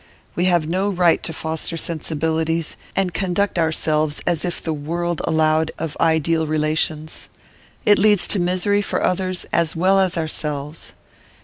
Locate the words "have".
0.45-0.67